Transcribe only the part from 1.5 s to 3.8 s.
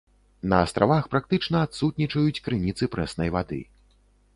адсутнічаюць крыніцы прэснай вады.